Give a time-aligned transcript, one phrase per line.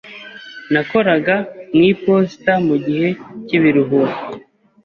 [0.73, 1.35] Nakoraga
[1.75, 3.07] mu iposita mugihe
[3.45, 4.21] cyibiruhuko.